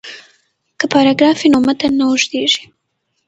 که 0.79 0.85
پاراګراف 0.93 1.37
وي 1.41 1.49
نو 1.53 1.59
متن 1.65 1.91
نه 1.99 2.05
اوږدیږي. 2.09 2.63